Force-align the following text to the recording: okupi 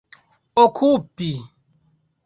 okupi 0.63 1.31